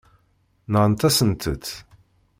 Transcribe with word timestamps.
Nɣant-asent-t. 0.71 1.65